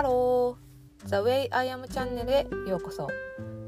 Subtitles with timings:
[0.00, 1.08] ハロー。
[1.08, 3.06] The Way I Am チャンネルへようこそ。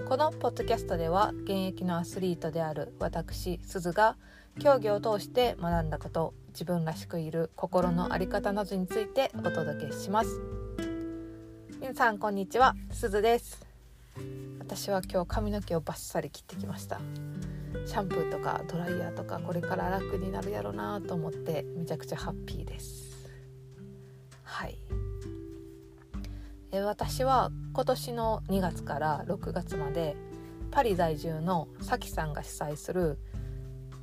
[0.08, 4.16] このポッドキャストでは現役のアスリートである私すずが
[4.58, 10.40] 競技を通して学んだこと自分らしくいる心の在り方などについてお届けします。
[11.82, 12.76] 皆さんこんにちは。
[12.90, 13.66] すずです。
[14.58, 16.98] 私は今日髪の毛をバッサリ切ってきました。
[17.84, 23.28] シャンプーとかドライヤーとかこれから楽になるやろなと思ってめちゃくちゃハッピーです。
[24.44, 24.78] はい。
[26.74, 30.16] え私は今年の2月から6月まで
[30.70, 33.18] パリ在住のさきさんが主催する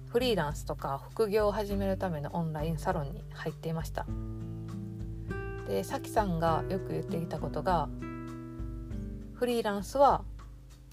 [0.09, 4.05] フリーランスとか副業を始めるためのオンラインサロンに入っていました。
[5.67, 7.89] でさきさんがよく言っていたことが
[9.33, 10.23] フリーランスは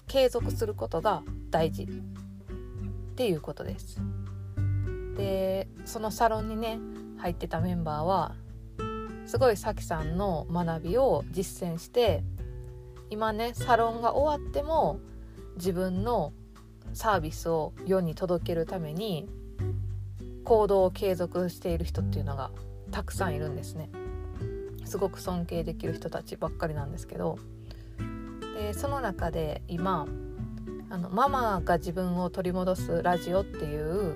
[0.07, 1.87] 継続することが大事っ
[3.15, 4.01] ていうことです。
[5.15, 6.79] でそのサロンにね
[7.17, 8.33] 入ってたメンバーは
[9.27, 12.23] すごいさきさんの学びを実践して
[13.09, 15.01] 今ねサロンが終わっても
[15.57, 16.31] 自分の
[16.93, 19.27] サービスを世に届けるために
[20.45, 22.51] 行動を継続している人っていうのが
[22.89, 23.89] たくさんいるんですね。
[24.85, 27.37] すごく尊敬できる人たちばっかりなんですけど。
[28.57, 30.07] でその中で今
[30.89, 34.15] あのママが自分を取り戻すラジオっていう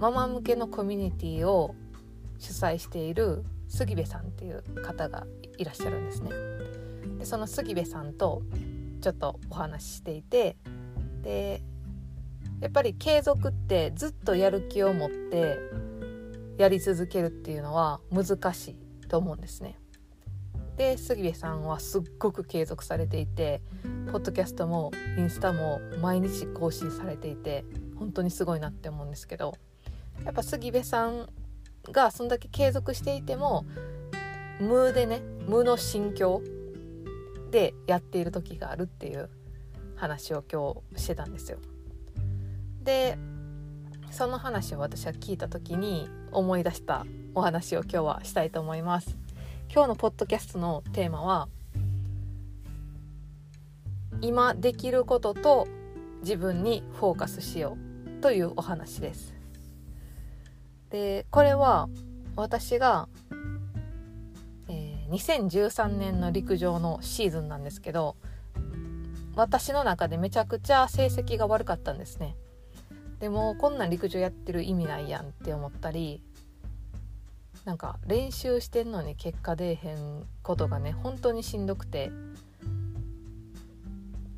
[0.00, 1.74] ママ向けのコミュニティを
[2.38, 5.26] 主催している杉部さんっていう方が
[5.58, 6.30] いらっしゃるんですね。
[7.18, 8.42] でその杉部さんと
[9.00, 10.56] ちょっとお話ししていて
[11.22, 11.60] で
[12.60, 15.58] やっぱり継続ってずっとやる気を持って
[16.56, 19.76] やり続けるっていうのは難しいと思うんですね。
[20.76, 23.60] で杉部さんはすっごく継続されていて
[24.10, 27.64] ポッドキャストもインスタも毎日更新されていて
[27.96, 29.54] 本当にすごいなって思うんですけど
[30.24, 31.28] やっぱ杉部さん
[31.92, 33.64] がそんだけ継続していても
[34.60, 36.42] 無でね無の心境
[37.50, 39.30] でやっている時があるっていう
[39.96, 41.58] 話を今日してたんですよ。
[42.82, 43.16] で
[44.10, 49.16] その話を私は聞いた時に思い出したお話を今日はしたいと思います。
[49.72, 51.48] 今日のポッドキャストのテーマは
[54.20, 55.66] 今できることと
[56.20, 57.76] 自分にフォーカスしよ
[58.18, 59.33] うというお話です。
[60.94, 61.88] でこれは
[62.36, 63.08] 私が、
[64.68, 68.14] えー、2013年の陸上のシーズンなんですけど
[69.34, 72.36] 私の中でめちゃくちゃ成績が悪かったんですね。
[73.18, 76.22] でもこんな陸上やってる意味ないやんって思ったり
[77.64, 82.12] なんか練習してんのに結果出えへんことがね本当にしんどくて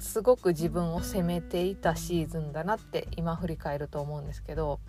[0.00, 4.80] すごく自分を責めていたシーズンだなって今振り返ると思うんですけど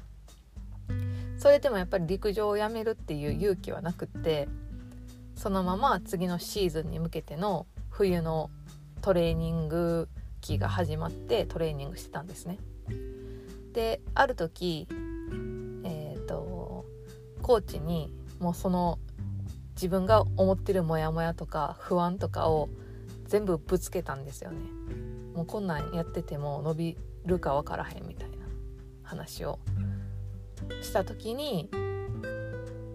[1.37, 4.47] それでもやっぱり陸上をやめるっていう勇気はなくって
[5.35, 8.49] そのまま次のシーズンに向けての冬の
[9.01, 10.09] トレーニング
[10.41, 12.57] 期が始まってトレーニングしてたんですね。
[13.73, 14.87] である時
[15.83, 16.85] えっ、ー、と
[17.43, 18.97] コーチにもうその
[19.75, 22.69] 自分が思ってるモヤモヤとか不安とかを
[23.25, 24.57] 全部ぶつけたんですよね。
[25.35, 28.37] もうこんなんやってても伸びるか分からへんみたいな
[29.03, 29.59] 話を
[30.81, 31.69] した時に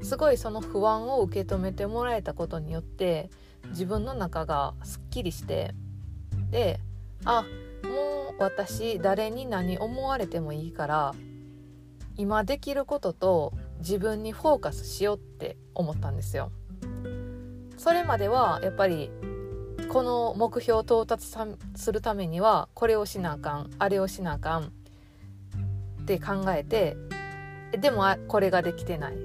[0.02, 3.30] すごいその不安を受け止めてもらえたことによって
[3.70, 5.74] 自分の中がすっきりして
[6.50, 6.80] で
[7.24, 7.44] あ
[7.84, 11.14] もう私誰に何思われてもいいから
[12.16, 16.52] 今できることと自分にフォーカスしようって思ったんですよ。
[17.78, 19.10] それまではやっぱり
[19.88, 21.26] この目標を到達
[21.74, 24.72] するためにはこれをしなあかんあれをしなあかん
[26.02, 26.96] って考えて
[27.78, 29.16] でもこれができてない。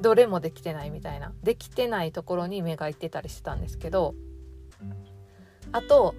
[0.00, 1.32] どれもできてないみたいな。
[1.42, 4.14] できてないところに目がいってたりしてたんですけど
[5.70, 6.14] あと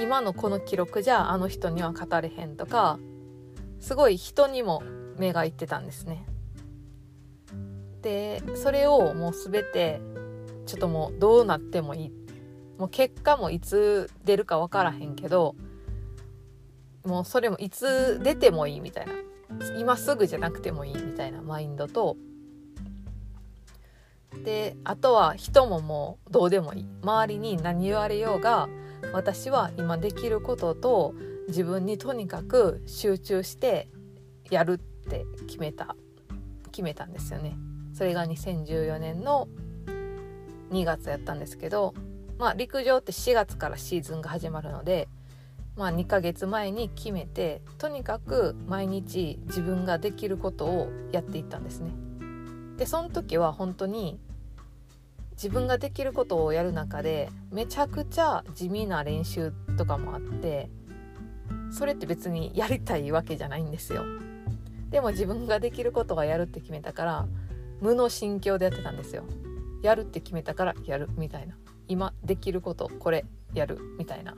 [0.00, 2.98] 今のこの記録じゃあの人には語れへんとか
[3.80, 4.82] すごい人にも
[5.18, 6.24] 目がいってたんですね。
[8.02, 10.00] でそれをもう全て
[10.66, 12.12] ちょっともうどうなってもいい。
[12.78, 15.56] もう結果もいつ出るか分からへんけど
[17.04, 19.12] もうそれもいつ出てもいいみたいな。
[19.78, 22.16] 今すぐじゃなくてもいいみたいなマインドと
[24.44, 28.68] であとは人ももうどうでもいい周りに何言われようが
[29.12, 31.14] 私は今できることと
[31.48, 33.88] 自分にとにかく集中して
[34.50, 35.96] やるって決めた
[36.70, 37.56] 決めたんですよね。
[37.92, 39.48] それが2014年の
[40.70, 41.94] 2月やったんですけど、
[42.38, 45.08] まあ、陸上って4月からシーズンが始まるので、
[45.78, 51.92] まあ、2ヶ月前に決めてとにかく毎日自分ができることをやっていったんですね。
[52.76, 54.18] でその時は本当に
[55.32, 60.68] 自分ができることをやる中でめちゃくちゃ地味な練習とかもあって
[61.70, 64.04] それって別にやりたいわけじゃないんですよ。
[64.90, 67.28] でも自分ができることはやるって決めたから
[67.80, 69.22] 無の心境でやってたんですよ。
[69.82, 71.54] やるって決めたからやるみたいな。
[71.86, 74.34] 今できることこれやるみたいな。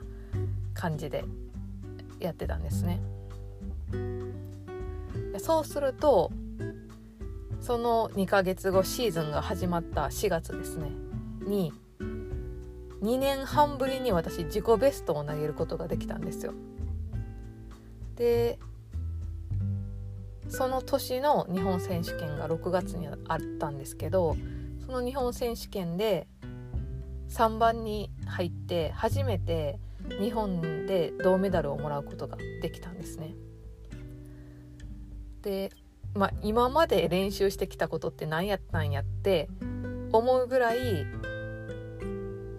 [0.81, 1.23] 感じで
[2.19, 2.99] やってたんですね。
[5.37, 6.31] そうすると
[7.59, 10.89] その2ヶ月後シーズンが始まった4月ですね。
[11.45, 11.71] に
[13.03, 16.53] 2年半ぶりに私自己ベストを投げることができたんですよ。
[18.15, 18.57] で
[20.49, 24.35] その年の日本選手権が6月にあったんですけど
[24.83, 26.27] その日本選手権で
[27.29, 29.79] 3番に入って初めて
[30.19, 33.35] 日本で銅メダルをもらうことができたんですね。
[35.41, 35.71] で、
[36.13, 39.49] まあ、今まで練習してきたことって何やったんやって
[40.11, 41.05] 思うぐらい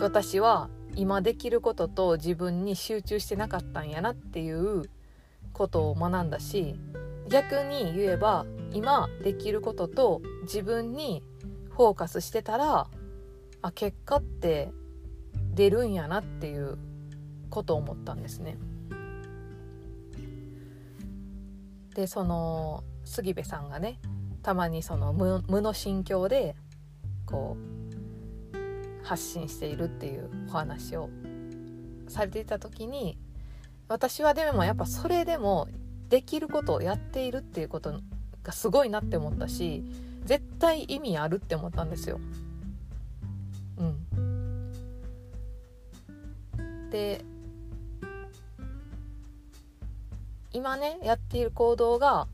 [0.00, 4.82] 私は今できることと自分に集中してなかったんやなっていう
[5.52, 6.74] ことを学んだし
[7.28, 11.22] 逆に言えば今できることと自分に
[11.70, 12.88] フォーカスしてたら
[13.62, 14.72] あ結果って
[15.54, 16.78] 出るんやなっていう
[17.52, 18.56] ことを思ったんですね。
[21.94, 24.00] でその杉部さんがね
[24.42, 26.56] たまにその無無の心境で
[27.26, 31.10] こう発信しているっていうお話を
[32.08, 33.18] されていた時に
[33.88, 35.68] 私はでもやっぱそれでも
[36.08, 38.00] できることをやっているっていうこと
[38.42, 39.84] がすごいなって思ったし
[40.24, 42.18] 絶対意味あるって思ったんですよ。
[43.76, 44.70] うん、
[46.90, 47.24] で
[50.52, 52.28] 今ねやっている行動が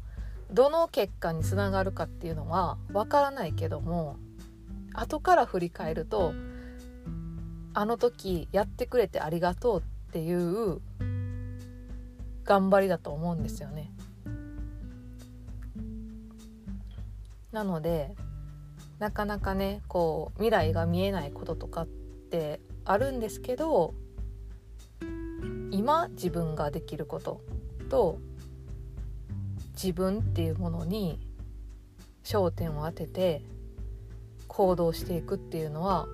[0.51, 4.17] どの結果につながるかっていうのはわからないけども
[4.95, 6.33] 後から振り返ると
[7.75, 9.83] あの時やってくれてありがとうっ
[10.13, 10.81] ていう
[12.45, 13.93] 頑張りだと思うんですよね。
[17.53, 18.15] なので
[18.99, 23.95] なかなかねこう未来が見えないこととかってあるんですけど
[25.71, 27.41] 今自分ができること
[27.89, 28.19] と
[29.75, 31.21] 自分っていうものに
[32.25, 33.43] 焦点を当てて
[34.49, 36.07] 行動していくっていうのは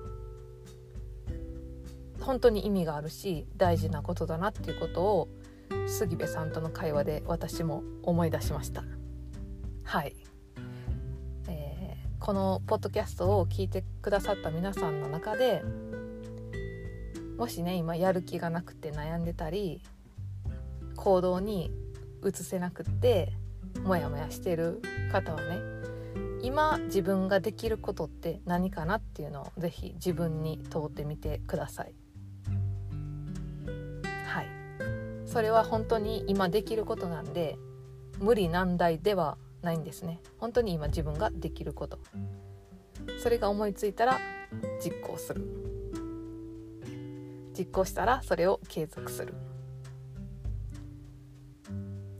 [2.21, 5.29] 本当に意味があるし大事なことだなっていうことを
[5.87, 8.83] 杉部さんとの会話で私も思い出しました。
[9.83, 10.15] はい、
[11.47, 15.63] えー、このポッドキャストを聞いてくださった皆さんの中で
[17.37, 19.81] もしね今やる気がなくて悩んでたり
[21.05, 21.69] 行動に
[22.25, 23.31] 移せなくって
[23.83, 24.81] モヤモヤしてる
[25.11, 25.59] 方はね
[26.41, 31.93] 今自分ができることって何かなっていうのを是非自分に問うてみてください。
[34.25, 34.47] はい。
[35.27, 37.57] それは本当に今できることなんで
[38.19, 40.21] 無理難題ではないんですね。
[40.39, 41.99] 本当に今自分ができること。
[43.19, 44.19] それが思いついたら
[44.83, 45.41] 実行する。
[47.57, 49.33] 実行したらそれを継続する。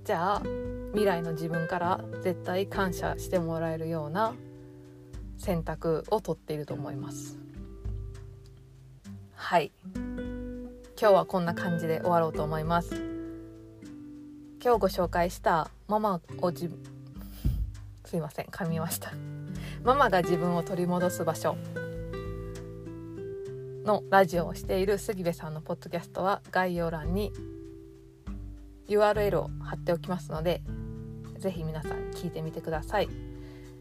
[0.06, 0.42] じゃあ
[0.92, 4.36] 未来の自分から絶対感謝してもらえるような
[5.36, 7.40] 選択をとっていると思います。
[9.34, 9.72] はい。
[9.96, 12.94] 今日はこんな感じで終わろうと思います。
[14.64, 16.70] 今日ご紹介したママをじ
[18.06, 18.46] すいません。
[18.46, 19.12] 噛みました。
[19.84, 21.58] ママが自分を取り戻す場所。
[23.84, 27.32] のラジオをしている杉部さんのポッドキャストは概要欄に
[28.88, 30.62] URL を貼っておきますので
[31.38, 33.10] 是非皆さん聞いてみてください。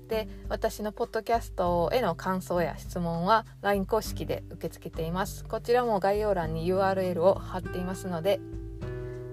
[0.08, 5.44] で私のポッドキャストへの感想や質問は LINE 公式で受け付けています。
[5.44, 8.40] こちらも概要欄に URL を貼っていますので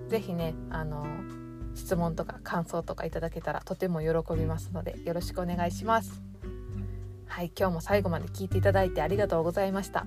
[0.08, 1.06] 是非ねあの
[1.76, 6.22] 質問とか感想とかいただけたらとても喜びますのでよろしくお願いします。
[7.28, 10.06] はい今日も最後まで聞いていただいてありがとうございました。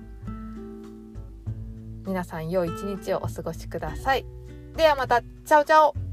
[2.05, 4.34] 皆さん良い一日をお過ごしください。
[4.75, 5.21] ではまた。
[5.21, 6.04] チャオチャオ。